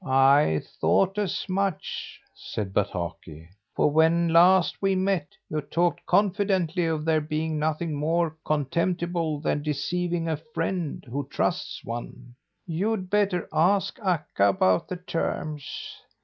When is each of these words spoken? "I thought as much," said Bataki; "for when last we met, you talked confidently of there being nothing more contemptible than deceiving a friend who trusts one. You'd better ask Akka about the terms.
"I 0.03 0.63
thought 0.79 1.19
as 1.19 1.47
much," 1.47 2.19
said 2.33 2.73
Bataki; 2.73 3.49
"for 3.75 3.91
when 3.91 4.29
last 4.29 4.81
we 4.81 4.95
met, 4.95 5.27
you 5.47 5.61
talked 5.61 6.03
confidently 6.07 6.87
of 6.87 7.05
there 7.05 7.21
being 7.21 7.59
nothing 7.59 7.93
more 7.93 8.35
contemptible 8.43 9.39
than 9.41 9.61
deceiving 9.61 10.27
a 10.27 10.37
friend 10.55 11.05
who 11.07 11.27
trusts 11.29 11.85
one. 11.85 12.33
You'd 12.65 13.11
better 13.11 13.47
ask 13.53 13.99
Akka 13.99 14.49
about 14.49 14.87
the 14.87 14.97
terms. 14.97 15.69